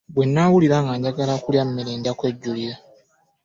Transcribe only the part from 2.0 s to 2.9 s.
kwejjulira.